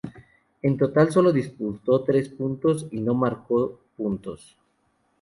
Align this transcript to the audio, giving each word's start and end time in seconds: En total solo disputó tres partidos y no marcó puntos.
En 0.63 0.77
total 0.79 1.11
solo 1.11 1.31
disputó 1.31 2.03
tres 2.03 2.29
partidos 2.29 2.87
y 2.89 3.01
no 3.01 3.13
marcó 3.13 3.79
puntos. 3.95 4.57